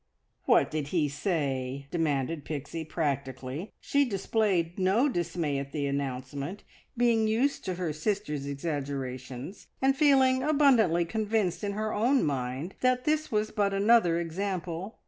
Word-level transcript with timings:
"What 0.45 0.71
did 0.71 0.87
he 0.87 1.07
say?" 1.07 1.85
demanded 1.91 2.43
Pixie 2.43 2.83
practically. 2.83 3.71
She 3.79 4.03
displayed 4.03 4.79
no 4.79 5.07
dismay 5.07 5.59
at 5.59 5.73
the 5.73 5.85
announcement, 5.85 6.63
being 6.97 7.27
used 7.27 7.63
to 7.65 7.75
her 7.75 7.93
sister's 7.93 8.47
exaggerations, 8.47 9.67
and 9.79 9.95
feeling 9.95 10.41
abundantly 10.41 11.05
convinced 11.05 11.63
in 11.63 11.73
her 11.73 11.93
own 11.93 12.23
mind 12.25 12.73
that 12.81 13.03
this 13.05 13.31
was 13.31 13.51
but 13.51 13.75
another 13.75 14.19
example. 14.19 14.97